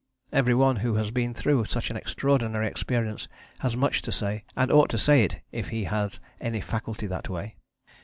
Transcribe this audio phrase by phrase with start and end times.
[0.33, 3.27] Every one who has been through such an extraordinary experience
[3.59, 7.29] has much to say, and ought to say it if he has any faculty that
[7.29, 7.55] way.